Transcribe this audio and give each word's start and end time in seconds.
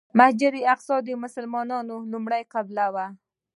مسجد 0.19 0.51
الاقصی 0.59 0.97
د 1.03 1.09
مسلمانانو 1.23 1.95
لومړنۍ 2.11 2.43
قبله 2.53 2.85
وه. 2.93 3.05